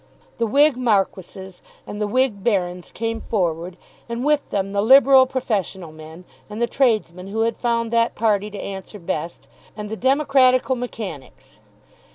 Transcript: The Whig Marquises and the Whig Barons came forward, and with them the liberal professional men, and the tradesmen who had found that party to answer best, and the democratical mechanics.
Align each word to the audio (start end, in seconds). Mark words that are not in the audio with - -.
The 0.39 0.47
Whig 0.47 0.77
Marquises 0.77 1.61
and 1.85 2.01
the 2.01 2.07
Whig 2.07 2.43
Barons 2.43 2.89
came 2.89 3.21
forward, 3.21 3.77
and 4.09 4.25
with 4.25 4.49
them 4.49 4.71
the 4.71 4.81
liberal 4.81 5.27
professional 5.27 5.91
men, 5.91 6.25
and 6.49 6.59
the 6.59 6.65
tradesmen 6.65 7.27
who 7.27 7.41
had 7.41 7.55
found 7.55 7.91
that 7.91 8.15
party 8.15 8.49
to 8.49 8.59
answer 8.59 8.97
best, 8.97 9.47
and 9.77 9.91
the 9.91 9.95
democratical 9.95 10.75
mechanics. 10.75 11.59